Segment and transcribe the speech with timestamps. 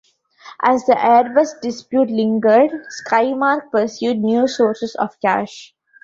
[0.63, 2.71] As the Airbus dispute lingered,
[3.05, 5.75] Skymark pursued new sources of cash.